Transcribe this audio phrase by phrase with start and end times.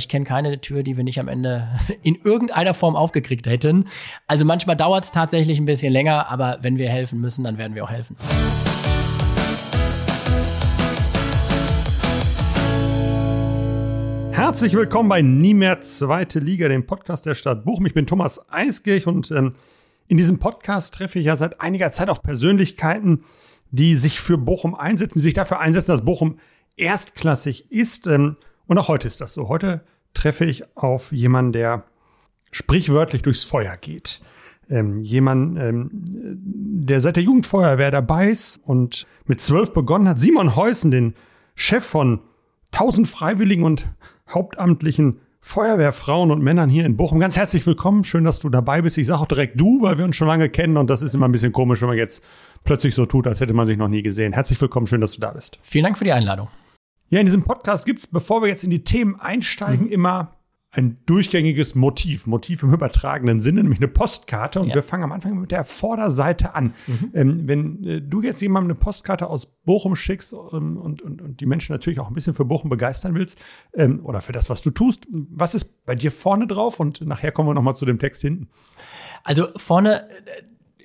[0.00, 1.68] ich kenne keine Tür, die wir nicht am Ende
[2.02, 3.84] in irgendeiner Form aufgekriegt hätten.
[4.26, 7.74] Also manchmal dauert es tatsächlich ein bisschen länger, aber wenn wir helfen müssen, dann werden
[7.74, 8.16] wir auch helfen.
[14.32, 17.84] Herzlich willkommen bei Nie mehr Zweite Liga, dem Podcast der Stadt Bochum.
[17.84, 19.52] Ich bin Thomas Eiskirch und ähm,
[20.08, 23.24] in diesem Podcast treffe ich ja seit einiger Zeit auf Persönlichkeiten,
[23.70, 26.38] die sich für Bochum einsetzen, die sich dafür einsetzen, dass Bochum
[26.78, 28.06] erstklassig ist.
[28.06, 28.36] Ähm,
[28.70, 29.48] und auch heute ist das so.
[29.48, 29.80] Heute
[30.14, 31.82] treffe ich auf jemanden, der
[32.52, 34.20] sprichwörtlich durchs Feuer geht.
[34.68, 40.20] Ähm, jemand, ähm, der seit der Jugendfeuerwehr dabei ist und mit zwölf begonnen hat.
[40.20, 41.14] Simon Heusen, den
[41.56, 42.20] Chef von
[42.70, 43.88] 1000 Freiwilligen und
[44.28, 47.18] hauptamtlichen Feuerwehrfrauen und Männern hier in Bochum.
[47.18, 48.04] Ganz herzlich willkommen.
[48.04, 48.98] Schön, dass du dabei bist.
[48.98, 51.26] Ich sage auch direkt du, weil wir uns schon lange kennen und das ist immer
[51.26, 52.22] ein bisschen komisch, wenn man jetzt
[52.62, 54.32] plötzlich so tut, als hätte man sich noch nie gesehen.
[54.32, 54.86] Herzlich willkommen.
[54.86, 55.58] Schön, dass du da bist.
[55.60, 56.46] Vielen Dank für die Einladung.
[57.10, 59.92] Ja, in diesem Podcast gibt's, bevor wir jetzt in die Themen einsteigen, mhm.
[59.92, 60.36] immer
[60.72, 64.60] ein durchgängiges Motiv, Motiv im übertragenen Sinne, nämlich eine Postkarte.
[64.60, 64.76] Und ja.
[64.76, 66.74] wir fangen am Anfang mit der Vorderseite an.
[66.86, 67.10] Mhm.
[67.12, 71.40] Ähm, wenn äh, du jetzt jemandem eine Postkarte aus Bochum schickst ähm, und, und, und
[71.40, 73.36] die Menschen natürlich auch ein bisschen für Bochum begeistern willst
[73.74, 76.78] ähm, oder für das, was du tust, was ist bei dir vorne drauf?
[76.78, 78.48] Und nachher kommen wir nochmal zu dem Text hinten.
[79.24, 80.42] Also vorne äh,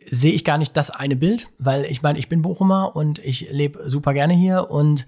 [0.10, 3.52] sehe ich gar nicht das eine Bild, weil ich meine, ich bin Bochumer und ich
[3.52, 5.08] lebe super gerne hier und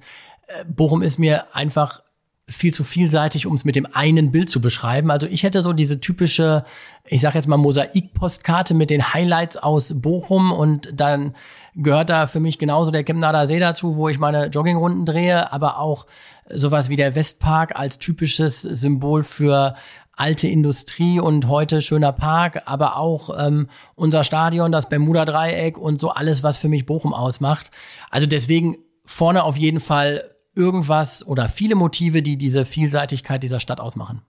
[0.68, 2.02] Bochum ist mir einfach
[2.50, 5.12] viel zu vielseitig, um es mit dem einen Bild zu beschreiben.
[5.12, 6.64] Also ich hätte so diese typische,
[7.06, 11.36] ich sage jetzt mal Mosaik-Postkarte mit den Highlights aus Bochum und dann
[11.76, 15.80] gehört da für mich genauso der Chemnader See dazu, wo ich meine Joggingrunden drehe, aber
[15.80, 16.08] auch
[16.50, 19.76] sowas wie der Westpark als typisches Symbol für
[20.14, 26.12] alte Industrie und heute schöner Park, aber auch ähm, unser Stadion, das Bermuda-Dreieck und so
[26.12, 27.72] alles, was für mich Bochum ausmacht.
[28.10, 33.80] Also deswegen vorne auf jeden Fall irgendwas oder viele Motive, die diese Vielseitigkeit dieser Stadt
[33.80, 34.22] ausmachen.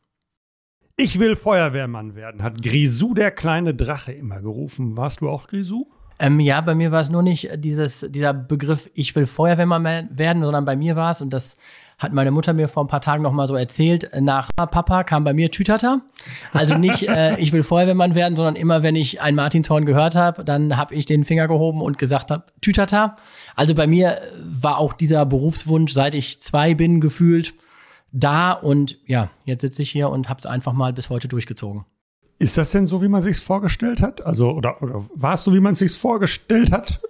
[0.97, 4.97] Ich will Feuerwehrmann werden, hat Grisou der kleine Drache immer gerufen.
[4.97, 5.87] Warst du auch Grisou?
[6.19, 10.43] Ähm, ja, bei mir war es nur nicht dieses, dieser Begriff, ich will Feuerwehrmann werden,
[10.43, 11.57] sondern bei mir war es, und das
[11.99, 15.25] hat meine Mutter mir vor ein paar Tagen noch mal so erzählt, nach Papa kam
[15.25, 16.01] bei mir Tütata.
[16.53, 20.45] Also nicht, äh, ich will Feuerwehrmann werden, sondern immer, wenn ich ein Martinshorn gehört habe,
[20.45, 23.17] dann habe ich den Finger gehoben und gesagt habe, Tütata.
[23.57, 27.55] Also bei mir war auch dieser Berufswunsch, seit ich zwei bin, gefühlt
[28.13, 31.85] da und ja, jetzt sitze ich hier und habe es einfach mal bis heute durchgezogen.
[32.41, 34.25] Ist das denn so, wie man sich's vorgestellt hat?
[34.25, 37.01] Also oder, oder war es so, wie man sich's vorgestellt hat?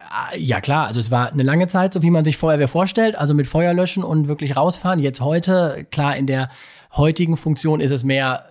[0.00, 3.16] Ah, ja klar, also es war eine lange Zeit, so wie man sich Feuerwehr vorstellt,
[3.16, 5.00] also mit Feuer löschen und wirklich rausfahren.
[5.00, 6.50] Jetzt heute, klar, in der
[6.92, 8.44] heutigen Funktion ist es mehr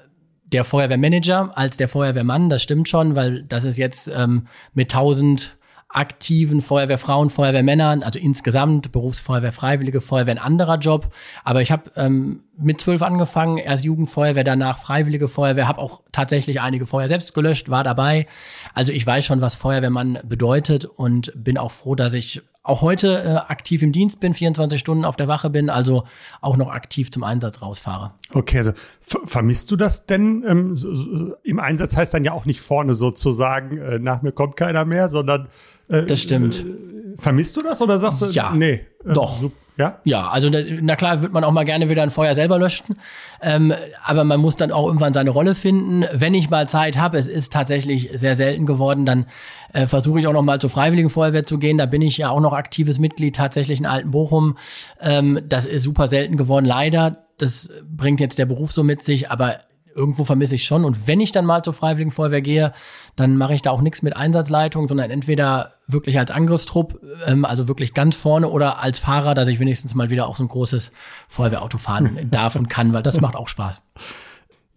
[0.46, 5.57] der Feuerwehrmanager als der Feuerwehrmann, das stimmt schon, weil das ist jetzt ähm, mit 1000
[5.98, 11.12] aktiven Feuerwehrfrauen, Feuerwehrmännern, also insgesamt Berufsfeuerwehr, Freiwillige Feuerwehr, ein anderer Job.
[11.44, 16.62] Aber ich habe ähm, mit zwölf angefangen, erst Jugendfeuerwehr, danach Freiwillige Feuerwehr, habe auch tatsächlich
[16.62, 18.28] einige Feuer selbst gelöscht, war dabei.
[18.76, 23.24] Also ich weiß schon, was Feuerwehrmann bedeutet und bin auch froh, dass ich auch heute
[23.24, 26.04] äh, aktiv im Dienst bin, 24 Stunden auf der Wache bin, also
[26.42, 28.12] auch noch aktiv zum Einsatz rausfahre.
[28.34, 30.44] Okay, also vermisst du das denn?
[30.46, 34.34] Ähm, so, so, Im Einsatz heißt dann ja auch nicht vorne sozusagen, äh, nach mir
[34.34, 35.48] kommt keiner mehr, sondern
[35.90, 36.66] äh, das stimmt.
[36.66, 38.82] Äh, vermisst du das oder sagst du, ja, nee?
[39.06, 39.40] Äh, doch.
[39.40, 40.00] So, ja?
[40.06, 42.96] Ja, also na klar wird man auch mal gerne wieder ein Feuer selber löschen,
[43.42, 46.04] ähm, aber man muss dann auch irgendwann seine Rolle finden.
[46.12, 49.28] Wenn ich mal Zeit habe, es ist tatsächlich sehr selten geworden, dann
[49.74, 51.78] äh, versuche ich auch noch mal zur Freiwilligen Feuerwehr zu gehen.
[51.78, 54.58] Da bin ich ja auch noch aktives Mitglied tatsächlich in Alten Bochum.
[55.00, 57.26] Ähm, das ist super selten geworden, leider.
[57.38, 59.60] Das bringt jetzt der Beruf so mit sich, aber
[59.98, 60.86] irgendwo vermisse ich schon.
[60.86, 62.72] Und wenn ich dann mal zur Freiwilligen Feuerwehr gehe,
[63.16, 67.68] dann mache ich da auch nichts mit Einsatzleitung, sondern entweder wirklich als Angriffstrupp, ähm, also
[67.68, 70.92] wirklich ganz vorne oder als Fahrer, dass ich wenigstens mal wieder auch so ein großes
[71.28, 73.84] Feuerwehrauto fahren darf und kann, weil das macht auch Spaß.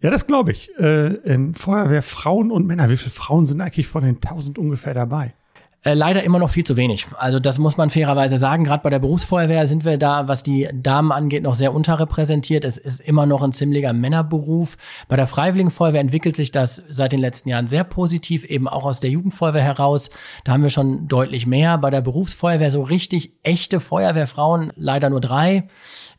[0.01, 0.71] Ja, das glaube ich.
[0.79, 4.95] Äh, ähm, Feuerwehr Frauen und Männer, wie viele Frauen sind eigentlich von den 1000 ungefähr
[4.95, 5.35] dabei?
[5.83, 7.07] Äh, leider immer noch viel zu wenig.
[7.17, 8.65] Also das muss man fairerweise sagen.
[8.65, 12.65] Gerade bei der Berufsfeuerwehr sind wir da, was die Damen angeht, noch sehr unterrepräsentiert.
[12.65, 14.77] Es ist immer noch ein ziemlicher Männerberuf.
[15.07, 18.85] Bei der Freiwilligen Feuerwehr entwickelt sich das seit den letzten Jahren sehr positiv, eben auch
[18.85, 20.11] aus der Jugendfeuerwehr heraus.
[20.43, 21.79] Da haben wir schon deutlich mehr.
[21.79, 25.67] Bei der Berufsfeuerwehr so richtig echte Feuerwehrfrauen leider nur drei.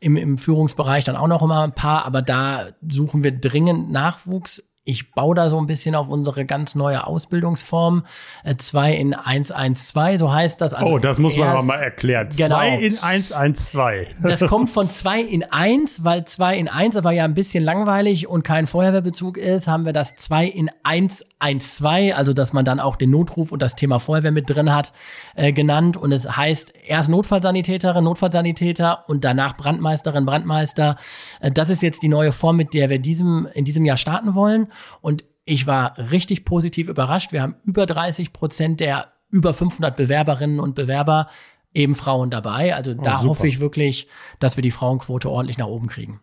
[0.00, 2.04] Im, im Führungsbereich dann auch noch immer ein paar.
[2.04, 6.75] Aber da suchen wir dringend Nachwuchs ich baue da so ein bisschen auf unsere ganz
[6.75, 8.05] neue Ausbildungsform.
[8.43, 10.75] Äh, 2 in 112, so heißt das.
[10.75, 12.29] Also oh, das muss man aber mal erklären.
[12.37, 12.56] Genau.
[12.56, 14.08] 2 in 112.
[14.23, 18.26] Das kommt von 2 in 1, weil 2 in 1 aber ja ein bisschen langweilig
[18.26, 22.96] und kein Feuerwehrbezug ist, haben wir das 2 in 112, also dass man dann auch
[22.96, 24.93] den Notruf und das Thema Feuerwehr mit drin hat,
[25.37, 25.96] äh, genannt.
[25.96, 30.96] Und es heißt erst Notfallsanitäterin, Notfallsanitäter und danach Brandmeisterin, Brandmeister.
[31.40, 34.34] Äh, das ist jetzt die neue Form, mit der wir diesem, in diesem Jahr starten
[34.34, 34.71] wollen.
[35.00, 37.32] Und ich war richtig positiv überrascht.
[37.32, 41.28] Wir haben über 30 Prozent der über 500 Bewerberinnen und Bewerber
[41.74, 42.74] eben Frauen dabei.
[42.74, 44.06] Also da oh, hoffe ich wirklich,
[44.38, 46.20] dass wir die Frauenquote ordentlich nach oben kriegen.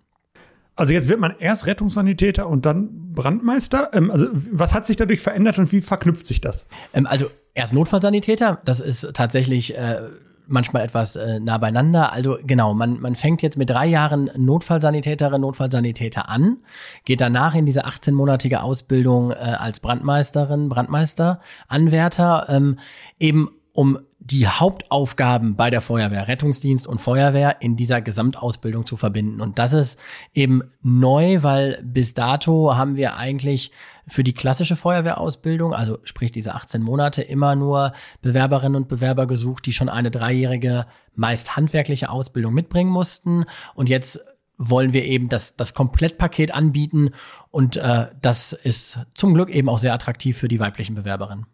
[0.76, 3.90] Also jetzt wird man erst Rettungssanitäter und dann Brandmeister.
[3.94, 6.68] Ähm, also was hat sich dadurch verändert und wie verknüpft sich das?
[6.94, 8.62] Ähm, also erst Notfallsanitäter.
[8.64, 10.04] Das ist tatsächlich äh,
[10.50, 12.12] manchmal etwas äh, nah beieinander.
[12.12, 16.58] Also genau, man, man fängt jetzt mit drei Jahren Notfallsanitäterin, Notfallsanitäter an,
[17.06, 22.78] geht danach in diese 18-monatige Ausbildung äh, als Brandmeisterin, Brandmeister, Anwärter, ähm,
[23.20, 29.42] eben um die Hauptaufgaben bei der Feuerwehr, Rettungsdienst und Feuerwehr in dieser Gesamtausbildung zu verbinden.
[29.42, 30.00] Und das ist
[30.34, 33.72] eben neu, weil bis dato haben wir eigentlich
[34.08, 39.66] für die klassische Feuerwehrausbildung, also sprich diese 18 Monate, immer nur Bewerberinnen und Bewerber gesucht,
[39.66, 43.46] die schon eine dreijährige, meist handwerkliche Ausbildung mitbringen mussten.
[43.76, 44.20] Und jetzt
[44.58, 47.12] wollen wir eben das, das Komplettpaket anbieten.
[47.50, 51.46] Und äh, das ist zum Glück eben auch sehr attraktiv für die weiblichen Bewerberinnen.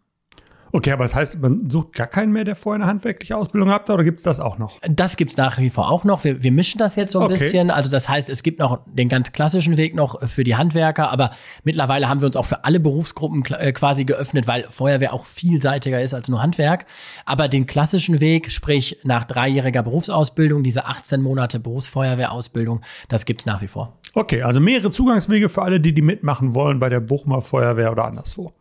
[0.76, 3.88] Okay, aber das heißt, man sucht gar keinen mehr, der vorher eine handwerkliche Ausbildung hat,
[3.88, 4.78] oder gibt es das auch noch?
[4.86, 6.22] Das gibt's nach wie vor auch noch.
[6.22, 7.38] Wir, wir mischen das jetzt so ein okay.
[7.38, 7.70] bisschen.
[7.70, 11.30] Also das heißt, es gibt noch den ganz klassischen Weg noch für die Handwerker, aber
[11.64, 16.02] mittlerweile haben wir uns auch für alle Berufsgruppen äh, quasi geöffnet, weil Feuerwehr auch vielseitiger
[16.02, 16.84] ist als nur Handwerk.
[17.24, 23.62] Aber den klassischen Weg, sprich nach dreijähriger Berufsausbildung, diese 18 Monate Berufsfeuerwehrausbildung, das gibt's nach
[23.62, 23.94] wie vor.
[24.12, 28.04] Okay, also mehrere Zugangswege für alle, die die mitmachen wollen bei der Buchmer Feuerwehr oder
[28.04, 28.52] anderswo.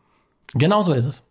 [0.54, 1.26] Genau so ist es.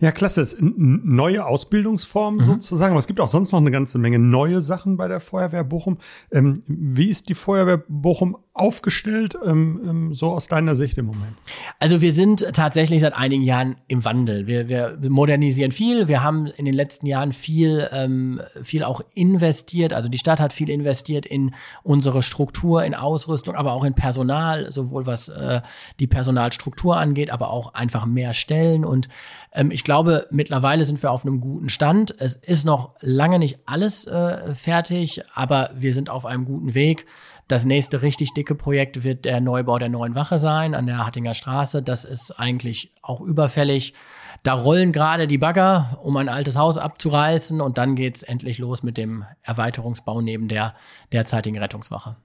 [0.00, 0.40] Ja, klasse.
[0.40, 2.42] Das ist eine neue Ausbildungsform mhm.
[2.42, 2.92] sozusagen.
[2.92, 5.98] Aber es gibt auch sonst noch eine ganze Menge neue Sachen bei der Feuerwehr Bochum.
[6.30, 11.34] Ähm, wie ist die Feuerwehr Bochum aufgestellt, ähm, ähm, so aus deiner Sicht im Moment?
[11.78, 14.48] Also wir sind tatsächlich seit einigen Jahren im Wandel.
[14.48, 16.08] Wir, wir modernisieren viel.
[16.08, 19.92] Wir haben in den letzten Jahren viel, ähm, viel auch investiert.
[19.92, 21.54] Also die Stadt hat viel investiert in
[21.84, 25.60] unsere Struktur, in Ausrüstung, aber auch in Personal, sowohl was äh,
[26.00, 28.84] die Personalstruktur angeht, aber auch einfach mehr Stellen.
[28.84, 29.08] Und
[29.52, 32.16] ähm, ich glaube, mittlerweile sind wir auf einem guten Stand.
[32.18, 37.06] Es ist noch lange nicht alles äh, fertig, aber wir sind auf einem guten Weg.
[37.50, 41.34] Das nächste richtig dicke Projekt wird der Neubau der neuen Wache sein an der Hattinger
[41.34, 41.82] Straße.
[41.82, 43.94] Das ist eigentlich auch überfällig.
[44.42, 48.82] Da rollen gerade die Bagger, um ein altes Haus abzureißen und dann geht's endlich los
[48.82, 50.74] mit dem Erweiterungsbau neben der
[51.12, 52.16] derzeitigen Rettungswache.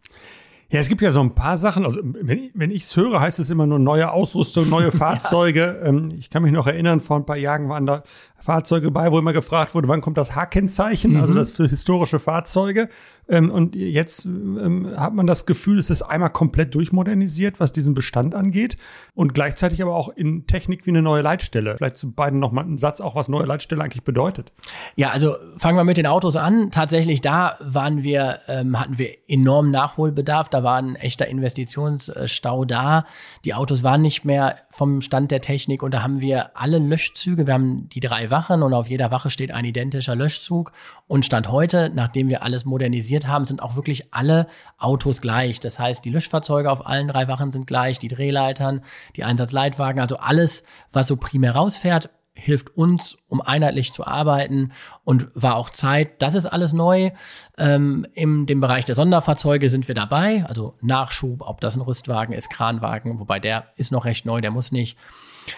[0.72, 1.86] Ja, es gibt ja so ein paar Sachen.
[1.86, 5.80] Also, wenn, wenn ich es höre, heißt es immer nur neue Ausrüstung, neue Fahrzeuge.
[5.82, 5.88] ja.
[5.88, 8.04] ähm, ich kann mich noch erinnern, vor ein paar Jahren waren da
[8.40, 11.22] Fahrzeuge bei, wo immer gefragt wurde, wann kommt das H-Kennzeichen, mhm.
[11.22, 12.90] also das für historische Fahrzeuge.
[13.28, 17.94] Ähm, und jetzt ähm, hat man das Gefühl, es ist einmal komplett durchmodernisiert, was diesen
[17.94, 18.78] Bestand angeht.
[19.14, 21.76] Und gleichzeitig aber auch in Technik wie eine neue Leitstelle.
[21.78, 24.52] Vielleicht zu beiden noch mal einen Satz, auch was neue Leitstelle eigentlich bedeutet.
[24.96, 26.72] Ja, also fangen wir mit den Autos an.
[26.72, 30.50] Tatsächlich da waren wir, ähm, hatten wir enormen Nachholbedarf.
[30.50, 33.06] Da war ein echter Investitionsstau da.
[33.44, 37.48] Die Autos waren nicht mehr vom Stand der Technik und da haben wir alle Löschzüge.
[37.48, 40.72] Wir haben die drei Wachen und auf jeder Wache steht ein identischer Löschzug.
[41.08, 44.48] Und Stand heute, nachdem wir alles modernisiert haben, sind auch wirklich alle
[44.78, 45.60] Autos gleich.
[45.60, 48.82] Das heißt, die Löschfahrzeuge auf allen drei Wachen sind gleich, die Drehleitern,
[49.16, 54.74] die Einsatzleitwagen, also alles, was so primär rausfährt, hilft uns, um einheitlich zu arbeiten
[55.04, 56.22] und war auch Zeit.
[56.22, 57.12] Das ist alles neu.
[57.58, 62.34] Ähm, Im dem Bereich der Sonderfahrzeuge sind wir dabei, also Nachschub, ob das ein Rüstwagen
[62.36, 64.98] ist, Kranwagen, wobei der ist noch recht neu, der muss nicht.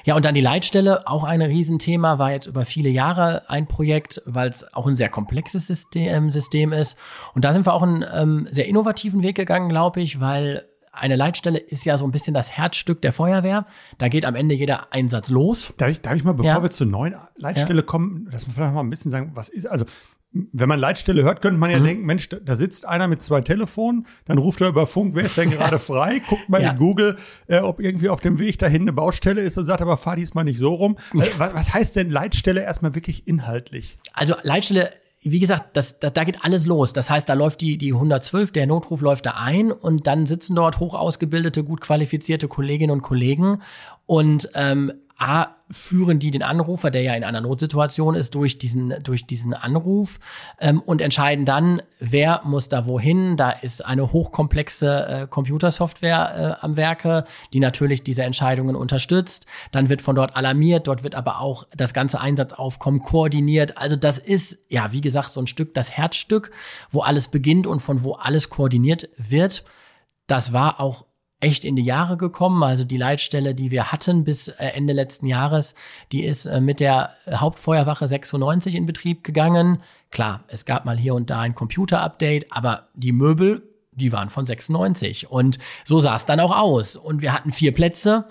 [0.03, 4.21] Ja, und dann die Leitstelle, auch ein Riesenthema, war jetzt über viele Jahre ein Projekt,
[4.25, 6.97] weil es auch ein sehr komplexes System, System ist.
[7.33, 11.15] Und da sind wir auch einen ähm, sehr innovativen Weg gegangen, glaube ich, weil eine
[11.15, 13.65] Leitstelle ist ja so ein bisschen das Herzstück der Feuerwehr.
[13.97, 15.73] Da geht am Ende jeder Einsatz los.
[15.77, 16.63] Darf ich, darf ich mal, bevor ja.
[16.63, 17.85] wir zur neuen Leitstelle ja.
[17.85, 19.85] kommen, dass wir vielleicht mal ein bisschen sagen, was ist, also
[20.31, 21.85] wenn man Leitstelle hört, könnte man ja mhm.
[21.85, 25.37] denken, Mensch, da sitzt einer mit zwei Telefonen, dann ruft er über Funk, wer ist
[25.37, 26.21] denn gerade frei?
[26.27, 26.71] Guckt mal ja.
[26.71, 27.17] in Google,
[27.47, 30.43] äh, ob irgendwie auf dem Weg dahin eine Baustelle ist und sagt, aber fahr diesmal
[30.43, 30.97] nicht so rum.
[31.13, 33.97] Äh, was, was heißt denn Leitstelle erstmal wirklich inhaltlich?
[34.13, 34.89] Also Leitstelle
[35.23, 36.93] wie gesagt, das, da, da geht alles los.
[36.93, 40.55] Das heißt, da läuft die, die 112, der Notruf läuft da ein und dann sitzen
[40.55, 43.57] dort hoch ausgebildete, gut qualifizierte Kolleginnen und Kollegen
[44.05, 48.93] und ähm, A, führen die den Anrufer, der ja in einer Notsituation ist, durch diesen,
[49.01, 50.19] durch diesen Anruf
[50.59, 53.35] ähm, und entscheiden dann, wer muss da wohin.
[53.35, 59.47] Da ist eine hochkomplexe äh, Computersoftware äh, am Werke, die natürlich diese Entscheidungen unterstützt.
[59.71, 63.77] Dann wird von dort alarmiert, dort wird aber auch das ganze Einsatzaufkommen koordiniert.
[63.77, 66.51] Also das ist, ja, wie gesagt, so ein Stück das Herzstück,
[66.91, 69.63] wo alles beginnt und von wo alles koordiniert wird.
[70.27, 71.06] Das war auch
[71.39, 72.63] echt in die Jahre gekommen.
[72.63, 75.75] Also die Leitstelle, die wir hatten bis äh, Ende letzten Jahres,
[76.11, 79.79] die ist äh, mit der Hauptfeuerwache 96 in Betrieb gegangen.
[80.09, 84.45] Klar, es gab mal hier und da ein Computer-Update, aber die Möbel, die waren von
[84.45, 85.29] 96.
[85.29, 86.97] Und so sah es dann auch aus.
[86.97, 88.25] Und wir hatten vier Plätze.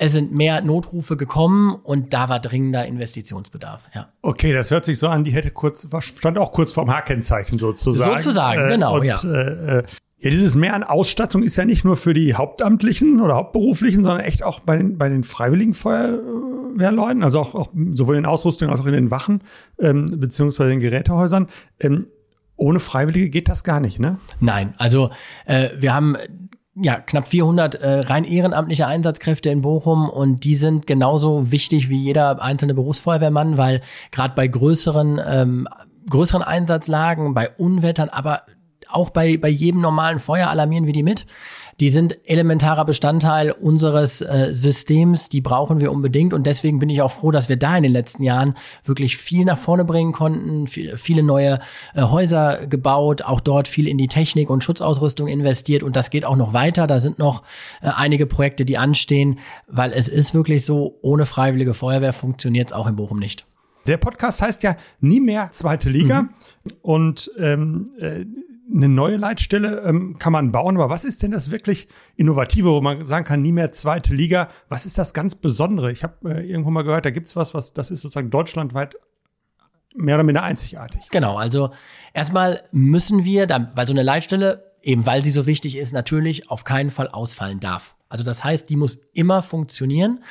[0.00, 3.90] Es sind mehr Notrufe gekommen und da war dringender Investitionsbedarf.
[3.96, 4.12] Ja.
[4.22, 8.16] Okay, das hört sich so an, die hätte kurz, stand auch kurz vorm Hakenzeichen sozusagen.
[8.16, 9.20] Sozusagen, äh, genau, und, ja.
[9.24, 9.82] Äh,
[10.20, 14.24] ja, dieses Mehr an Ausstattung ist ja nicht nur für die Hauptamtlichen oder Hauptberuflichen, sondern
[14.24, 18.80] echt auch bei den, bei den freiwilligen Feuerwehrleuten, also auch, auch sowohl in Ausrüstung als
[18.80, 19.42] auch in den Wachen
[19.78, 21.48] ähm, beziehungsweise in Gerätehäusern.
[21.78, 22.08] Ähm,
[22.56, 24.18] ohne Freiwillige geht das gar nicht, ne?
[24.40, 25.10] Nein, also
[25.46, 26.16] äh, wir haben
[26.80, 32.00] ja, knapp 400 äh, rein ehrenamtliche Einsatzkräfte in Bochum und die sind genauso wichtig wie
[32.00, 35.68] jeder einzelne Berufsfeuerwehrmann, weil gerade bei größeren ähm,
[36.08, 38.42] größeren Einsatzlagen, bei Unwettern, aber
[38.90, 41.26] auch bei, bei jedem normalen Feuer alarmieren wir die mit.
[41.80, 47.02] Die sind elementarer Bestandteil unseres äh, Systems, die brauchen wir unbedingt und deswegen bin ich
[47.02, 48.54] auch froh, dass wir da in den letzten Jahren
[48.84, 51.60] wirklich viel nach vorne bringen konnten, viel, viele neue
[51.94, 56.24] äh, Häuser gebaut, auch dort viel in die Technik und Schutzausrüstung investiert und das geht
[56.24, 56.88] auch noch weiter.
[56.88, 57.44] Da sind noch
[57.80, 62.72] äh, einige Projekte, die anstehen, weil es ist wirklich so, ohne freiwillige Feuerwehr funktioniert es
[62.72, 63.46] auch in Bochum nicht.
[63.86, 66.30] Der Podcast heißt ja nie mehr zweite Liga mhm.
[66.82, 68.24] und ähm, äh,
[68.78, 72.80] eine neue Leitstelle ähm, kann man bauen, aber was ist denn das wirklich Innovative, wo
[72.80, 74.48] man sagen kann, nie mehr zweite Liga?
[74.68, 75.92] Was ist das ganz Besondere?
[75.92, 78.96] Ich habe äh, irgendwo mal gehört, da gibt's was, was das ist sozusagen deutschlandweit
[79.94, 81.08] mehr oder minder einzigartig.
[81.10, 81.70] Genau, also
[82.14, 86.50] erstmal müssen wir, da, weil so eine Leitstelle, eben weil sie so wichtig ist, natürlich
[86.50, 87.96] auf keinen Fall ausfallen darf.
[88.08, 90.24] Also das heißt, die muss immer funktionieren.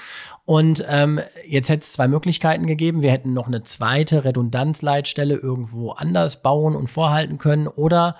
[0.46, 3.03] Und ähm, jetzt hätte es zwei Möglichkeiten gegeben.
[3.03, 8.15] Wir hätten noch eine zweite Redundanzleitstelle irgendwo anders bauen und vorhalten können oder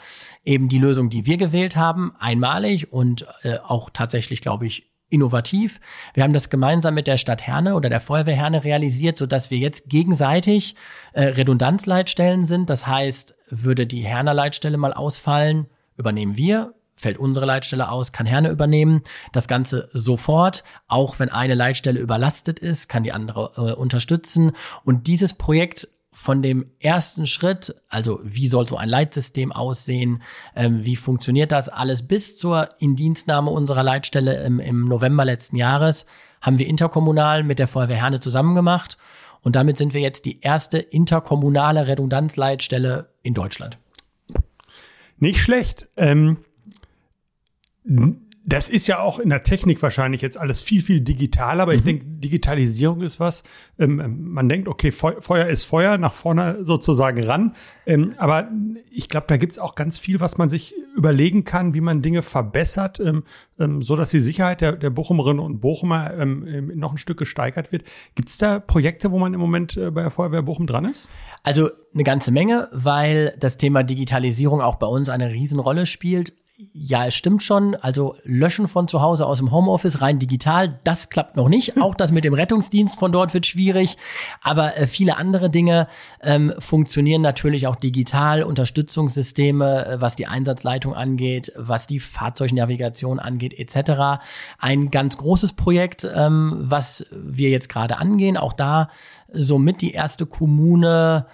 [0.45, 5.79] eben die Lösung, die wir gewählt haben, einmalig und äh, auch tatsächlich, glaube ich, innovativ.
[6.13, 9.49] Wir haben das gemeinsam mit der Stadt Herne oder der Feuerwehr Herne realisiert, so dass
[9.49, 10.75] wir jetzt gegenseitig
[11.13, 12.69] äh, Redundanzleitstellen sind.
[12.69, 18.25] Das heißt, würde die Herner Leitstelle mal ausfallen, übernehmen wir fällt unsere Leitstelle aus, kann
[18.25, 19.01] Herne übernehmen.
[19.32, 24.51] Das Ganze sofort, auch wenn eine Leitstelle überlastet ist, kann die andere äh, unterstützen.
[24.84, 30.24] Und dieses Projekt von dem ersten Schritt, also wie soll so ein Leitsystem aussehen,
[30.56, 36.08] ähm, wie funktioniert das alles, bis zur Indienstnahme unserer Leitstelle im, im November letzten Jahres,
[36.42, 38.98] haben wir interkommunal mit der Feuerwehr Herne zusammen gemacht.
[39.42, 43.77] Und damit sind wir jetzt die erste interkommunale Redundanzleitstelle in Deutschland.
[45.20, 45.88] Nicht schlecht.
[45.96, 46.38] Ähm
[48.48, 51.79] das ist ja auch in der Technik wahrscheinlich jetzt alles viel, viel digitaler, aber mhm.
[51.79, 53.44] ich denke, Digitalisierung ist was.
[53.77, 57.56] Ähm, man denkt, okay, Feuer ist Feuer, nach vorne sozusagen ran.
[57.86, 58.50] Ähm, aber
[58.89, 62.22] ich glaube, da gibt's auch ganz viel, was man sich überlegen kann, wie man Dinge
[62.22, 63.25] verbessert, ähm,
[63.60, 67.17] ähm so dass die Sicherheit der, der Bochumerinnen und Bochumer ähm, ähm, noch ein Stück
[67.17, 67.84] gesteigert wird.
[68.15, 71.10] Gibt's da Projekte, wo man im Moment äh, bei der Feuerwehr Bochum dran ist?
[71.44, 76.32] Also eine ganze Menge, weil das Thema Digitalisierung auch bei uns eine Riesenrolle spielt
[76.73, 77.75] ja, es stimmt schon.
[77.75, 81.77] Also löschen von zu Hause aus dem Homeoffice rein digital, das klappt noch nicht.
[81.81, 83.97] Auch das mit dem Rettungsdienst von dort wird schwierig.
[84.41, 85.87] Aber äh, viele andere Dinge
[86.21, 88.41] ähm, funktionieren natürlich auch digital.
[88.41, 94.23] Unterstützungssysteme, äh, was die Einsatzleitung angeht, was die Fahrzeugnavigation angeht, etc.
[94.57, 98.35] Ein ganz großes Projekt, ähm, was wir jetzt gerade angehen.
[98.35, 98.89] Auch da
[99.31, 101.27] somit die erste Kommune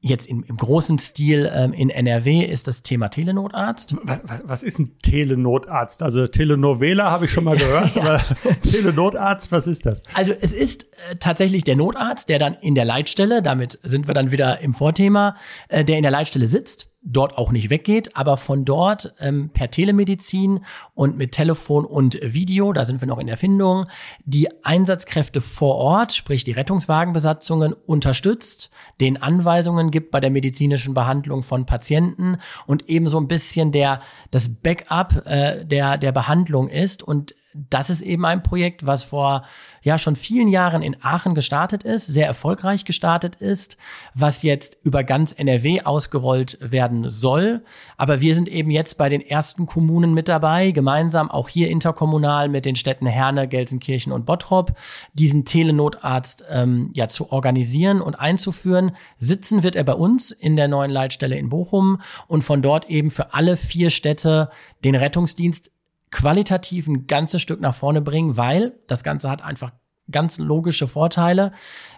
[0.00, 3.96] Jetzt im, im großen Stil ähm, in NRW ist das Thema Telenotarzt.
[4.04, 6.04] Was, was, was ist ein Telenotarzt?
[6.04, 8.02] Also Telenovela habe ich schon mal gehört, ja.
[8.02, 8.22] aber
[8.62, 10.04] Telenotarzt, was ist das?
[10.14, 14.14] Also es ist äh, tatsächlich der Notarzt, der dann in der Leitstelle, damit sind wir
[14.14, 15.34] dann wieder im Vorthema,
[15.68, 19.70] äh, der in der Leitstelle sitzt dort auch nicht weggeht, aber von dort ähm, per
[19.70, 23.86] Telemedizin und mit Telefon und Video, da sind wir noch in Erfindung,
[24.24, 31.42] die Einsatzkräfte vor Ort, sprich die Rettungswagenbesatzungen, unterstützt, den Anweisungen gibt bei der medizinischen Behandlung
[31.42, 34.00] von Patienten und ebenso ein bisschen der
[34.30, 37.02] das Backup äh, der der Behandlung ist.
[37.02, 39.44] Und das ist eben ein Projekt, was vor
[39.82, 43.76] ja schon vielen Jahren in Aachen gestartet ist, sehr erfolgreich gestartet ist,
[44.14, 47.62] was jetzt über ganz NRW ausgerollt werden werden soll.
[47.96, 52.48] Aber wir sind eben jetzt bei den ersten Kommunen mit dabei, gemeinsam auch hier interkommunal
[52.48, 54.72] mit den Städten Herne, Gelsenkirchen und Bottrop,
[55.14, 58.92] diesen Telenotarzt ähm, ja zu organisieren und einzuführen.
[59.18, 63.10] Sitzen wird er bei uns in der neuen Leitstelle in Bochum und von dort eben
[63.10, 64.50] für alle vier Städte
[64.84, 65.70] den Rettungsdienst
[66.10, 69.72] qualitativ ein ganzes Stück nach vorne bringen, weil das Ganze hat einfach
[70.10, 71.52] ganz logische Vorteile.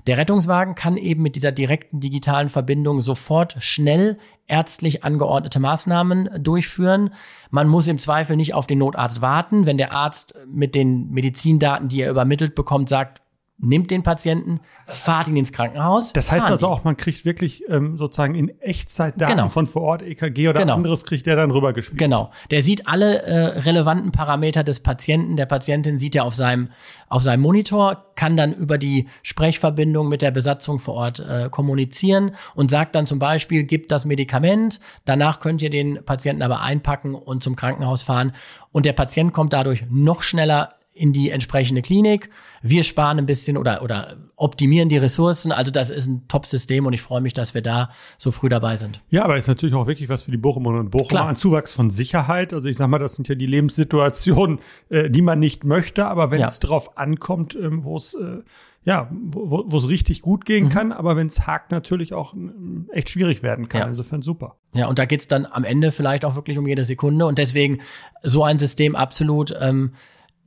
[0.06, 7.10] Der Rettungswagen kann eben mit dieser direkten digitalen Verbindung sofort schnell ärztlich angeordnete Maßnahmen durchführen.
[7.50, 9.66] Man muss im Zweifel nicht auf den Notarzt warten.
[9.66, 13.22] Wenn der Arzt mit den Medizindaten, die er übermittelt bekommt, sagt,
[13.62, 16.12] nimmt den Patienten, fahrt ihn ins Krankenhaus.
[16.12, 16.72] Das heißt also ihn.
[16.72, 19.48] auch, man kriegt wirklich ähm, sozusagen in Echtzeit Daten Genau.
[19.48, 20.74] von vor Ort EKG oder Genau.
[20.74, 21.98] anderes kriegt der dann rübergespielt.
[21.98, 22.30] Genau.
[22.50, 26.70] Der sieht alle äh, relevanten Parameter des Patienten, der Patientin sieht er auf seinem,
[27.08, 32.32] auf seinem Monitor, kann dann über die Sprechverbindung mit der Besatzung vor Ort äh, kommunizieren
[32.54, 37.14] und sagt dann zum Beispiel, gibt das Medikament, danach könnt ihr den Patienten aber einpacken
[37.14, 38.32] und zum Krankenhaus fahren.
[38.72, 42.30] Und der Patient kommt dadurch noch schneller in die entsprechende Klinik.
[42.62, 45.52] Wir sparen ein bisschen oder, oder optimieren die Ressourcen.
[45.52, 48.76] Also das ist ein Top-System und ich freue mich, dass wir da so früh dabei
[48.76, 49.00] sind.
[49.08, 51.26] Ja, aber ist natürlich auch wirklich was für die Bochumerinnen und Bochumer.
[51.26, 52.52] Ein Zuwachs von Sicherheit.
[52.52, 54.58] Also ich sag mal, das sind ja die Lebenssituationen,
[54.90, 56.06] äh, die man nicht möchte.
[56.06, 56.46] Aber wenn Ja.
[56.48, 58.38] es drauf ankommt, ähm, wo es äh,
[58.82, 60.68] ja, wo es richtig gut gehen Mhm.
[60.70, 63.82] kann, aber wenn es hakt, natürlich auch ähm, echt schwierig werden kann.
[63.82, 63.86] Ja.
[63.88, 64.56] Insofern super.
[64.72, 67.26] Ja, und da geht's dann am Ende vielleicht auch wirklich um jede Sekunde.
[67.26, 67.80] Und deswegen
[68.22, 69.92] so ein System absolut ähm,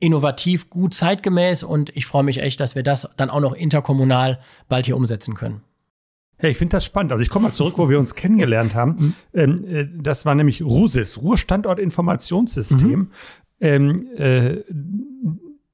[0.04, 1.62] innovativ, gut zeitgemäß.
[1.62, 5.34] Und ich freue mich echt, dass wir das dann auch noch interkommunal bald hier umsetzen
[5.34, 5.62] können.
[6.36, 7.12] Hey, ich finde das spannend.
[7.12, 9.14] Also ich komme mal zurück, wo wir uns kennengelernt haben.
[9.32, 13.10] Ähm, äh, das war nämlich RUSIS, Ruhrstandort-Informationssystem.
[13.60, 14.56] Ähm, äh,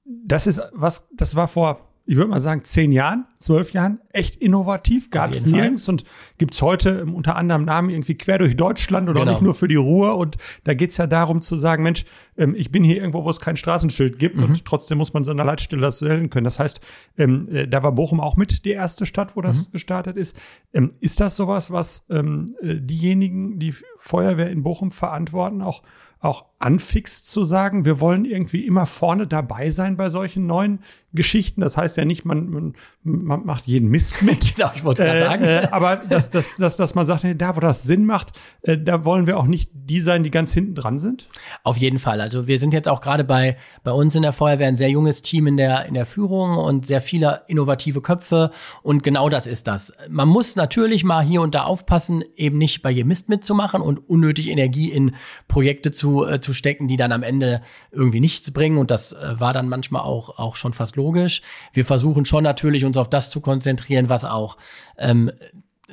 [0.04, 4.34] das ist was, das war vor, ich würde mal sagen, zehn Jahren, zwölf Jahren, echt
[4.34, 5.60] innovativ, gab es jeden Fall.
[5.60, 6.02] nirgends und
[6.38, 9.34] gibt's heute ähm, unter anderem Namen irgendwie quer durch Deutschland oder auch Genau.
[9.36, 10.16] nicht nur für die Ruhr.
[10.16, 12.04] Und da geht's ja darum zu sagen, Mensch,
[12.36, 14.48] ähm, ich bin hier irgendwo, wo es kein Straßenschild gibt Mhm.
[14.48, 16.42] und trotzdem muss man so einer Leitstelle das wählen können.
[16.44, 16.80] Das heißt,
[17.16, 19.72] ähm, äh, da war Bochum auch mit die erste Stadt, wo das Mhm.
[19.72, 20.34] gestartet ist.
[20.72, 25.84] Ähm, ist das sowas, was ähm, äh, diejenigen, die Feuerwehr in Bochum verantworten, auch
[26.20, 30.80] auch anfixt zu sagen, wir wollen irgendwie immer vorne dabei sein bei solchen neuen
[31.14, 31.62] Geschichten.
[31.62, 34.54] Das heißt ja nicht, man, man, man macht jeden Mist mit.
[34.54, 35.44] Genau, ich wollte gerade sagen.
[35.44, 38.38] Äh, äh, aber dass, dass, dass, dass man sagt, nee, da wo das Sinn macht,
[38.62, 41.28] äh, da wollen wir auch nicht die sein, die ganz hinten dran sind.
[41.64, 42.20] Auf jeden Fall.
[42.20, 45.22] Also wir sind jetzt auch gerade bei, bei uns in der Feuerwehr ein sehr junges
[45.22, 48.50] Team in der, in der Führung und sehr viele innovative Köpfe.
[48.82, 49.94] Und genau das ist das.
[50.10, 53.98] Man muss natürlich mal hier und da aufpassen, eben nicht bei jedem Mist mitzumachen und
[54.10, 55.12] unnötig Energie in
[55.48, 58.78] Projekte zu, äh, zu stecken, die dann am Ende irgendwie nichts bringen.
[58.78, 61.42] Und das äh, war dann manchmal auch, auch schon fast logisch.
[61.72, 64.56] Wir versuchen schon natürlich uns auf das zu konzentrieren, was auch
[64.98, 65.30] ähm,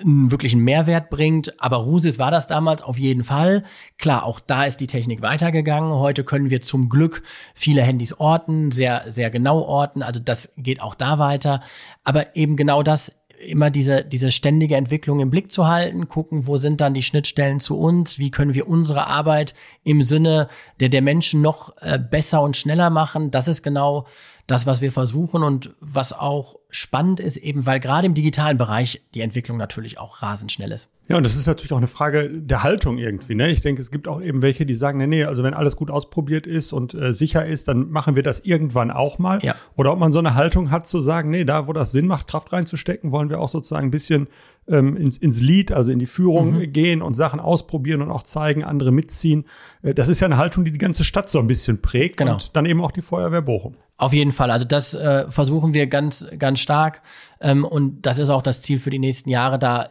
[0.02, 1.62] einen wirklichen Mehrwert bringt.
[1.62, 3.64] Aber Rusis war das damals auf jeden Fall.
[3.98, 5.92] Klar, auch da ist die Technik weitergegangen.
[5.92, 10.04] Heute können wir zum Glück viele Handys orten, sehr, sehr genau orten.
[10.04, 11.62] Also das geht auch da weiter.
[12.04, 16.58] Aber eben genau das immer diese, diese ständige Entwicklung im Blick zu halten, gucken, wo
[16.58, 21.02] sind dann die Schnittstellen zu uns, wie können wir unsere Arbeit im Sinne der, der
[21.02, 23.32] Menschen noch äh, besser und schneller machen.
[23.32, 24.06] Das ist genau
[24.48, 29.02] das, was wir versuchen und was auch spannend ist, eben weil gerade im digitalen Bereich
[29.14, 30.90] die Entwicklung natürlich auch rasend schnell ist.
[31.10, 33.34] Ja, und das ist natürlich auch eine Frage der Haltung irgendwie.
[33.34, 33.50] Ne?
[33.50, 35.90] Ich denke, es gibt auch eben welche, die sagen, nee, nee, also wenn alles gut
[35.90, 39.40] ausprobiert ist und äh, sicher ist, dann machen wir das irgendwann auch mal.
[39.42, 39.56] Ja.
[39.78, 42.28] Oder ob man so eine Haltung hat zu sagen, nee, da wo das Sinn macht,
[42.28, 44.28] Kraft reinzustecken, wollen wir auch sozusagen ein bisschen
[44.68, 48.24] ähm, ins, ins Lead, also in die Führung äh, gehen und Sachen ausprobieren und auch
[48.24, 49.46] zeigen, andere mitziehen.
[49.84, 52.34] Äh, das ist ja eine Haltung, die die ganze Stadt so ein bisschen prägt Genau.
[52.34, 53.76] und dann eben auch die Feuerwehr Bochum.
[53.96, 54.52] Auf jeden Fall.
[54.52, 57.02] Also das äh, versuchen wir ganz, ganz stark.
[57.40, 59.88] Ähm, und das ist auch das Ziel für die nächsten Jahre, da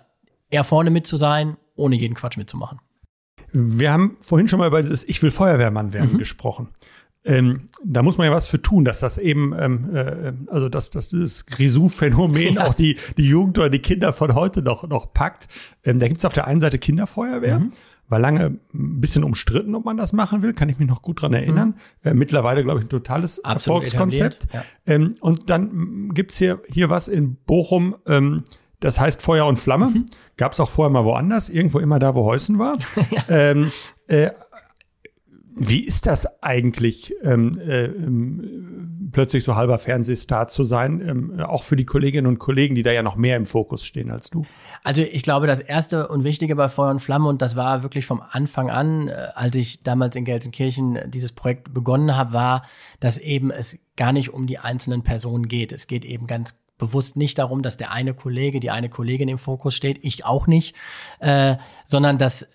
[0.50, 2.80] eher vorne mit zu sein, ohne jeden Quatsch mitzumachen.
[3.52, 6.68] Wir haben vorhin schon mal über dieses Ich will Feuerwehrmann werden gesprochen.
[7.24, 10.90] Ähm, da muss man ja was für tun, dass das eben, ähm, äh, also dass,
[10.90, 12.66] dass dieses Grisou-Phänomen Ja.
[12.66, 15.48] auch die, die Jugend oder die Kinder von heute noch, noch packt.
[15.82, 17.62] Ähm, da gibt's auf der einen Seite Kinderfeuerwehr.
[18.08, 21.22] War lange ein bisschen umstritten, ob man das machen will, kann ich mich noch gut
[21.22, 21.74] dran erinnern.
[22.04, 24.44] Äh, mittlerweile, glaube ich, ein totales Absolut Erfolgskonzept.
[24.44, 28.44] etabliert, Ähm, und dann gibt's hier, hier was in Bochum, ähm,
[28.80, 29.86] das heißt Feuer und Flamme.
[29.86, 30.06] Mhm.
[30.36, 32.78] Gab's auch vorher mal woanders, irgendwo immer da, wo Heusen war.
[33.28, 33.72] ähm,
[34.06, 34.30] äh,
[35.58, 41.62] wie ist das eigentlich, ähm, äh, ähm, plötzlich so halber Fernsehstar zu sein, ähm, auch
[41.62, 44.44] für die Kolleginnen und Kollegen, die da ja noch mehr im Fokus stehen als du?
[44.84, 48.04] Also ich glaube, das Erste und Wichtige bei Feuer und Flamme, und das war wirklich
[48.04, 52.62] vom Anfang an, äh, als ich damals in Gelsenkirchen dieses Projekt begonnen habe, war,
[53.00, 55.72] dass eben es gar nicht um die einzelnen Personen geht.
[55.72, 59.38] Es geht eben ganz bewusst nicht darum, dass der eine Kollege, die eine Kollegin im
[59.38, 60.76] Fokus steht, ich auch nicht,
[61.20, 62.46] äh, sondern dass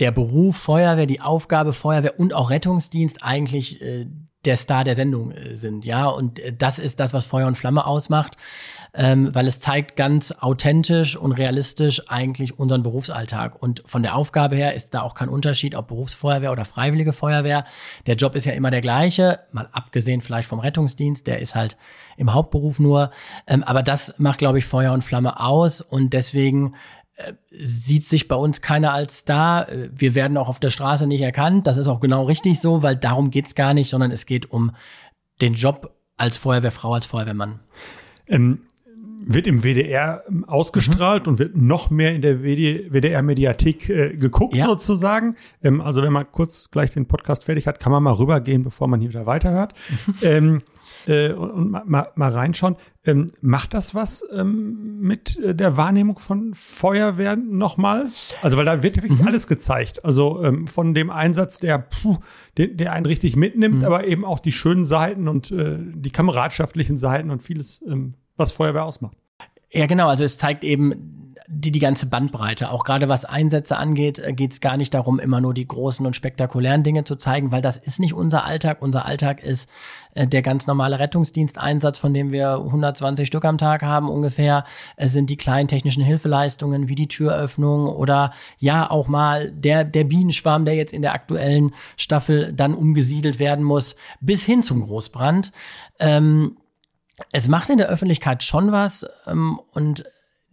[0.00, 4.06] der Beruf Feuerwehr, die Aufgabe Feuerwehr und auch Rettungsdienst eigentlich äh,
[4.44, 6.06] der Star der Sendung äh, sind, ja.
[6.06, 8.36] Und äh, das ist das, was Feuer und Flamme ausmacht,
[8.94, 13.60] ähm, weil es zeigt ganz authentisch und realistisch eigentlich unseren Berufsalltag.
[13.60, 17.64] Und von der Aufgabe her ist da auch kein Unterschied, ob Berufsfeuerwehr oder Freiwillige Feuerwehr.
[18.06, 21.76] Der Job ist ja immer der gleiche, mal abgesehen vielleicht vom Rettungsdienst, der ist halt
[22.16, 23.10] im Hauptberuf nur.
[23.46, 26.74] Ähm, aber das macht, glaube ich, Feuer und Flamme aus und deswegen
[27.50, 29.66] sieht sich bei uns keiner als Star.
[29.70, 31.66] Wir werden auch auf der Straße nicht erkannt.
[31.66, 34.72] Das ist auch genau richtig so, weil darum geht's gar nicht, sondern es geht um
[35.40, 37.60] den Job als Feuerwehrfrau, als Feuerwehrmann.
[38.28, 38.62] Ähm,
[39.24, 41.32] wird im WDR ähm, ausgestrahlt mhm.
[41.32, 44.64] und wird noch mehr in der WDR-Mediathek äh, geguckt ja.
[44.64, 45.36] sozusagen.
[45.62, 48.88] Ähm, also wenn man kurz gleich den Podcast fertig hat, kann man mal rübergehen, bevor
[48.88, 49.74] man hier wieder weiterhört.
[50.22, 50.62] ähm,
[51.06, 52.76] äh, und, und mal, mal, reinschauen.
[53.04, 58.10] Ähm, macht das was ähm, mit äh, der Wahrnehmung von Feuerwehr nochmal?
[58.42, 59.26] Also, weil da wird wirklich mhm.
[59.26, 60.04] alles gezeigt.
[60.04, 62.18] Also ähm, von dem Einsatz, der, puh,
[62.58, 63.84] den, der einen richtig mitnimmt, mhm.
[63.84, 68.52] aber eben auch die schönen Seiten und äh, die kameradschaftlichen Seiten und vieles, ähm, was
[68.52, 69.16] Feuerwehr ausmacht.
[69.72, 70.08] Ja, genau.
[70.08, 71.22] Also es zeigt eben
[71.54, 72.70] die, die ganze Bandbreite.
[72.70, 76.04] Auch gerade was Einsätze angeht, äh, geht es gar nicht darum, immer nur die großen
[76.06, 78.80] und spektakulären Dinge zu zeigen, weil das ist nicht unser Alltag.
[78.80, 79.68] Unser Alltag ist
[80.14, 84.64] äh, der ganz normale Rettungsdiensteinsatz, von dem wir 120 Stück am Tag haben ungefähr.
[84.96, 90.04] Es sind die kleinen technischen Hilfeleistungen wie die Türöffnung oder ja auch mal der, der
[90.04, 95.52] Bienenschwarm, der jetzt in der aktuellen Staffel dann umgesiedelt werden muss, bis hin zum Großbrand.
[95.98, 96.56] Ähm,
[97.30, 100.04] es macht in der Öffentlichkeit schon was ähm, und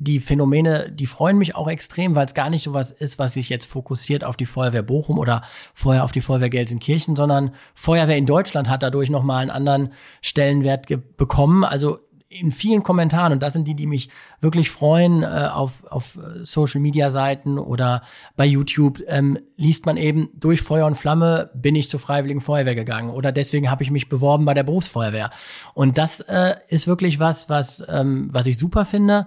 [0.02, 3.34] die Phänomene, die freuen mich auch extrem, weil es gar nicht so was ist, was
[3.34, 5.42] sich jetzt fokussiert auf die Feuerwehr Bochum oder
[5.74, 10.88] vorher auf die Feuerwehr Gelsenkirchen, sondern Feuerwehr in Deutschland hat dadurch nochmal einen anderen Stellenwert
[11.18, 11.66] bekommen.
[11.66, 16.20] Also in vielen Kommentaren, und das sind die, die mich wirklich freuen, äh, auf, auf
[16.44, 18.04] Social Media Seiten oder
[18.36, 22.76] bei YouTube, ähm, liest man eben, durch Feuer und Flamme bin ich zur Freiwilligen Feuerwehr
[22.76, 25.32] gegangen oder deswegen habe ich mich beworben bei der Berufsfeuerwehr.
[25.74, 29.26] Und das äh, ist wirklich was, was, ähm, was ich super finde.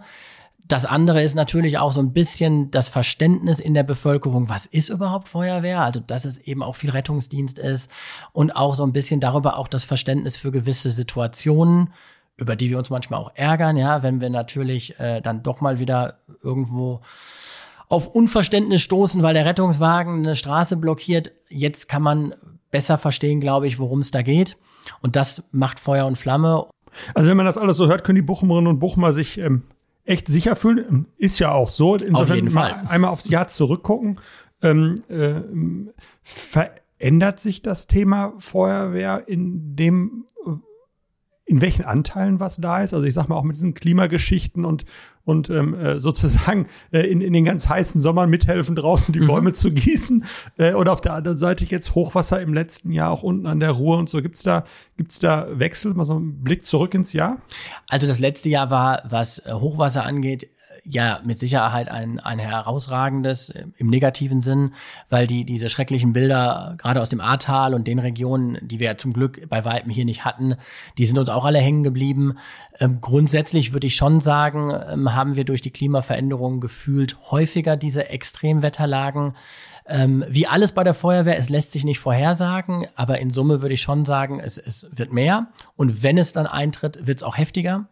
[0.68, 4.90] Das andere ist natürlich auch so ein bisschen das Verständnis in der Bevölkerung, was ist
[4.90, 5.80] überhaupt Feuerwehr?
[5.80, 7.90] Also, dass es eben auch viel Rettungsdienst ist
[8.32, 11.90] und auch so ein bisschen darüber auch das Verständnis für gewisse Situationen,
[12.42, 15.78] über die wir uns manchmal auch ärgern, ja, wenn wir natürlich äh, dann doch mal
[15.78, 17.00] wieder irgendwo
[17.88, 21.32] auf Unverständnis stoßen, weil der Rettungswagen eine Straße blockiert.
[21.48, 22.34] Jetzt kann man
[22.70, 24.56] besser verstehen, glaube ich, worum es da geht.
[25.00, 26.66] Und das macht Feuer und Flamme.
[27.14, 29.62] Also wenn man das alles so hört, können die Bochumerinnen und Bochumer sich ähm,
[30.04, 31.06] echt sicher fühlen.
[31.16, 31.94] Ist ja auch so.
[31.94, 32.82] Insofern Auf jeden Fall.
[32.88, 34.18] einmal aufs Jahr zurückgucken.
[34.62, 35.42] Ähm, äh,
[36.22, 40.24] verändert sich das Thema Feuerwehr in dem,
[41.44, 42.94] in welchen Anteilen was da ist?
[42.94, 44.84] Also ich sag mal auch mit diesen Klimageschichten und
[45.24, 49.28] und ähm, äh, sozusagen äh, in, in den ganz heißen Sommern mithelfen, draußen die mhm.
[49.28, 50.24] Bäume zu gießen.
[50.58, 53.70] Äh, oder auf der anderen Seite jetzt Hochwasser im letzten Jahr auch unten an der
[53.70, 54.20] Ruhr und so.
[54.20, 54.64] Gibt's da,
[54.96, 55.94] gibt's da Wechsel?
[55.94, 57.38] Mal so einen Blick zurück ins Jahr?
[57.88, 60.48] Also das letzte Jahr war, was äh, Hochwasser angeht,
[60.84, 64.74] ja mit Sicherheit ein, ein herausragendes äh, im negativen Sinn,
[65.10, 69.12] weil die diese schrecklichen Bilder gerade aus dem Ahrtal und den Regionen, die wir zum
[69.12, 70.56] Glück bei Weitem hier nicht hatten,
[70.98, 72.36] die sind uns auch alle hängen geblieben.
[72.78, 78.08] Ähm, grundsätzlich würde ich schon sagen, ähm, haben wir durch die Klimaveränderung gefühlt häufiger diese
[78.08, 79.34] Extremwetterlagen.
[79.86, 83.74] Ähm, wie alles bei der Feuerwehr, es lässt sich nicht vorhersagen, aber in Summe würde
[83.74, 85.48] ich schon sagen, es, es wird mehr.
[85.76, 87.86] Und wenn es dann eintritt, wird es auch heftiger.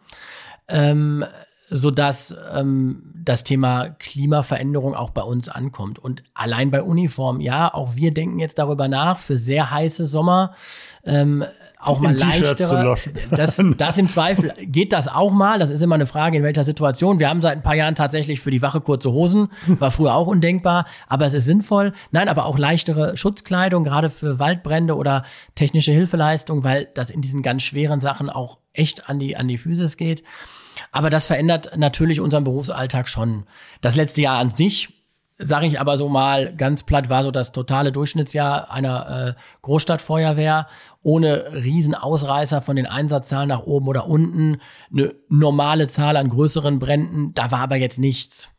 [0.68, 1.24] Ähm,
[1.70, 5.98] so dass ähm, das Thema Klimaveränderung auch bei uns ankommt.
[5.98, 10.54] Und allein bei Uniform, ja, auch wir denken jetzt darüber nach, für sehr heiße Sommer
[11.04, 11.44] ähm,
[11.80, 12.96] auch mal leichtere.
[13.30, 15.59] Das, das im Zweifel geht das auch mal.
[15.59, 17.18] Das ist immer eine Frage, in welcher Situation.
[17.18, 19.48] Wir haben seit ein paar Jahren tatsächlich für die Wache kurze Hosen.
[19.66, 20.85] War früher auch undenkbar.
[21.09, 21.92] Aber es ist sinnvoll.
[22.11, 25.22] Nein, aber auch leichtere Schutzkleidung, gerade für Waldbrände oder
[25.54, 29.59] technische Hilfeleistung, weil das in diesen ganz schweren Sachen auch echt an die, an die
[29.59, 30.22] Physis geht.
[30.92, 33.44] Aber das verändert natürlich unseren Berufsalltag schon.
[33.80, 35.04] Das letzte Jahr an sich,
[35.37, 40.66] sage ich aber so mal ganz platt, war so das totale Durchschnittsjahr einer äh, Großstadtfeuerwehr
[41.02, 44.59] ohne Riesenausreißer von den Einsatzzahlen nach oben oder unten,
[44.92, 47.35] eine normale Zahl an größeren Bränden.
[47.35, 48.50] Da war aber jetzt nichts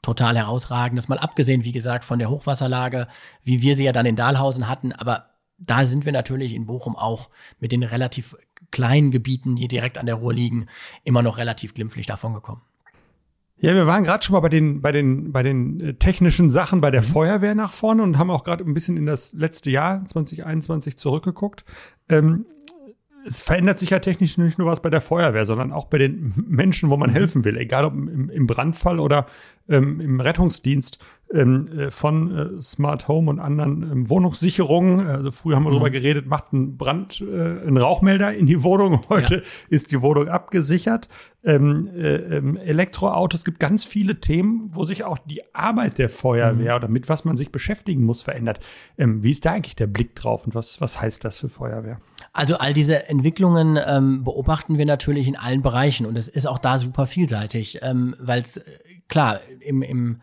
[0.00, 3.06] total herausragendes, mal abgesehen, wie gesagt, von der Hochwasserlage,
[3.44, 4.92] wie wir sie ja dann in Dahlhausen hatten.
[4.92, 5.26] Aber
[5.58, 8.36] da sind wir natürlich in Bochum auch mit den relativ
[8.72, 10.66] kleinen Gebieten, die direkt an der Ruhr liegen,
[11.04, 12.62] immer noch relativ glimpflich davon gekommen.
[13.62, 16.80] Ja, wir waren gerade schon mal bei den, bei den, bei den äh, technischen Sachen
[16.80, 17.06] bei der mhm.
[17.06, 21.64] Feuerwehr nach vorne und haben auch gerade ein bisschen in das letzte Jahr 2021 zurückgeguckt.
[22.08, 22.44] Ähm,
[23.24, 26.34] es verändert sich ja technisch nicht nur was bei der Feuerwehr, sondern auch bei den
[26.48, 27.14] Menschen, wo man mhm.
[27.14, 29.26] helfen will, egal ob im, im Brandfall oder
[29.72, 30.98] ähm, im Rettungsdienst
[31.32, 35.06] ähm, äh, von äh, Smart Home und anderen ähm, Wohnungssicherungen.
[35.06, 35.76] Also früher haben wir mhm.
[35.76, 39.00] darüber geredet, macht ein Brand, äh, ein Rauchmelder in die Wohnung.
[39.08, 39.42] Heute ja.
[39.70, 41.08] ist die Wohnung abgesichert.
[41.44, 46.72] Ähm, äh, ähm, Elektroautos, gibt ganz viele Themen, wo sich auch die Arbeit der Feuerwehr
[46.72, 46.76] mhm.
[46.76, 48.60] oder mit was man sich beschäftigen muss, verändert.
[48.98, 51.98] Ähm, wie ist da eigentlich der Blick drauf und was, was heißt das für Feuerwehr?
[52.32, 56.58] Also all diese Entwicklungen ähm, beobachten wir natürlich in allen Bereichen und es ist auch
[56.58, 58.60] da super vielseitig, weil es
[59.12, 60.20] klar im, im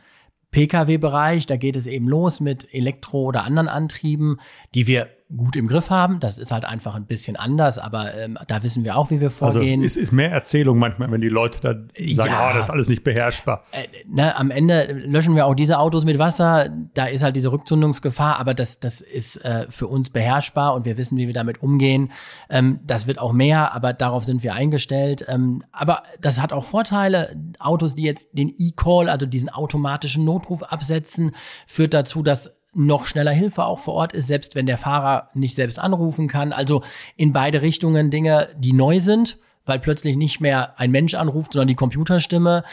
[0.51, 4.39] Pkw-Bereich, da geht es eben los mit Elektro- oder anderen Antrieben,
[4.73, 6.19] die wir gut im Griff haben.
[6.19, 9.27] Das ist halt einfach ein bisschen anders, aber ähm, da wissen wir auch, wie wir
[9.27, 9.81] also, vorgehen.
[9.81, 11.73] Also es ist mehr Erzählung manchmal, wenn die Leute da
[12.15, 13.63] sagen, ja, oh, das ist alles nicht beherrschbar.
[13.71, 16.69] Äh, ne, am Ende löschen wir auch diese Autos mit Wasser.
[16.95, 20.97] Da ist halt diese Rückzündungsgefahr, aber das, das ist äh, für uns beherrschbar und wir
[20.97, 22.11] wissen, wie wir damit umgehen.
[22.49, 25.25] Ähm, das wird auch mehr, aber darauf sind wir eingestellt.
[25.27, 27.35] Ähm, aber das hat auch Vorteile.
[27.59, 31.35] Autos, die jetzt den E-Call, also diesen automatischen Notruf absetzen,
[31.67, 35.55] führt dazu, dass noch schneller Hilfe auch vor Ort ist, selbst wenn der Fahrer nicht
[35.55, 36.53] selbst anrufen kann.
[36.53, 36.83] Also
[37.15, 41.67] in beide Richtungen Dinge, die neu sind, weil plötzlich nicht mehr ein Mensch anruft, sondern
[41.67, 42.63] die Computerstimme.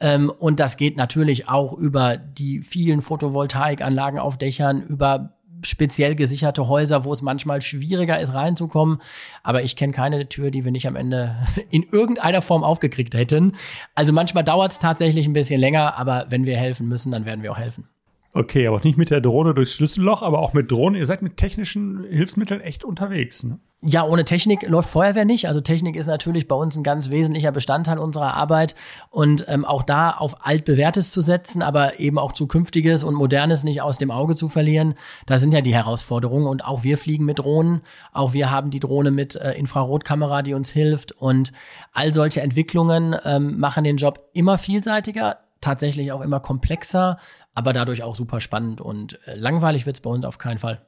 [0.00, 6.68] Ähm, und das geht natürlich auch über die vielen Photovoltaikanlagen auf Dächern, über speziell gesicherte
[6.68, 8.98] Häuser, wo es manchmal schwieriger ist, reinzukommen.
[9.42, 11.34] Aber ich kenne keine Tür, die wir nicht am Ende
[11.70, 13.52] in irgendeiner Form aufgekriegt hätten.
[13.94, 17.42] Also manchmal dauert es tatsächlich ein bisschen länger, aber wenn wir helfen müssen, dann werden
[17.42, 17.88] wir auch helfen.
[18.36, 21.00] Okay, aber nicht mit der Drohne durchs Schlüsselloch, aber auch mit Drohnen.
[21.00, 23.42] Ihr seid mit technischen Hilfsmitteln echt unterwegs.
[23.44, 23.58] Ne?
[23.80, 25.48] Ja, ohne Technik läuft Feuerwehr nicht.
[25.48, 28.74] Also Technik ist natürlich bei uns ein ganz wesentlicher Bestandteil unserer Arbeit
[29.08, 33.80] und ähm, auch da auf altbewährtes zu setzen, aber eben auch zukünftiges und modernes nicht
[33.80, 34.96] aus dem Auge zu verlieren.
[35.24, 37.80] Da sind ja die Herausforderungen und auch wir fliegen mit Drohnen.
[38.12, 41.52] Auch wir haben die Drohne mit äh, Infrarotkamera, die uns hilft und
[41.92, 47.18] all solche Entwicklungen ähm, machen den Job immer vielseitiger, tatsächlich auch immer komplexer,
[47.54, 50.86] aber dadurch auch super spannend und äh, langweilig wird es bei uns auf keinen Fall.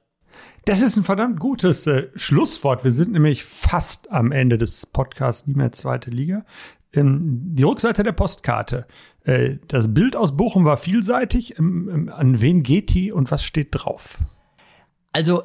[0.64, 2.84] Das ist ein verdammt gutes äh, Schlusswort.
[2.84, 6.44] Wir sind nämlich fast am Ende des Podcasts Nie mehr zweite Liga.
[6.92, 8.86] Ähm, die Rückseite der Postkarte.
[9.24, 11.58] Äh, das Bild aus Bochum war vielseitig.
[11.58, 14.18] Ähm, ähm, an wen geht die und was steht drauf?
[15.12, 15.44] Also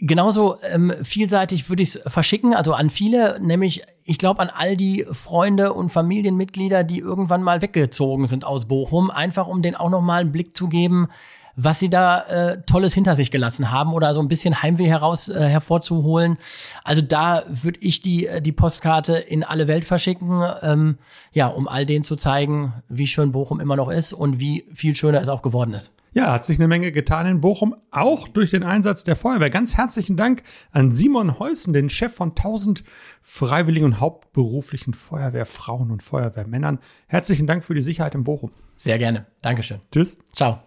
[0.00, 4.76] genauso ähm, vielseitig würde ich es verschicken, also an viele, nämlich ich glaube an all
[4.76, 9.90] die Freunde und Familienmitglieder, die irgendwann mal weggezogen sind aus Bochum, einfach um denen auch
[9.90, 11.08] noch mal einen Blick zu geben,
[11.56, 15.28] was sie da äh, Tolles hinter sich gelassen haben oder so ein bisschen Heimweh heraus
[15.28, 16.36] äh, hervorzuholen.
[16.84, 20.98] Also da würde ich die äh, die Postkarte in alle Welt verschicken, ähm,
[21.32, 24.94] ja, um all denen zu zeigen, wie schön Bochum immer noch ist und wie viel
[24.94, 25.94] schöner es auch geworden ist.
[26.16, 29.50] Ja, hat sich eine Menge getan in Bochum, auch durch den Einsatz der Feuerwehr.
[29.50, 32.84] Ganz herzlichen Dank an Simon Heusen, den Chef von 1000
[33.20, 36.78] freiwilligen und hauptberuflichen Feuerwehrfrauen und Feuerwehrmännern.
[37.06, 38.50] Herzlichen Dank für die Sicherheit in Bochum.
[38.78, 39.26] Sehr gerne.
[39.42, 39.80] Dankeschön.
[39.92, 40.16] Tschüss.
[40.34, 40.60] Ciao.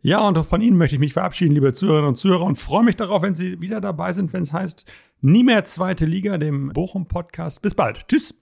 [0.00, 2.96] Ja, und von Ihnen möchte ich mich verabschieden, liebe Zuhörerinnen und Zuhörer, und freue mich
[2.96, 4.84] darauf, wenn Sie wieder dabei sind, wenn es heißt
[5.20, 7.62] Nie mehr zweite Liga, dem Bochum-Podcast.
[7.62, 8.08] Bis bald.
[8.08, 8.34] Tschüss.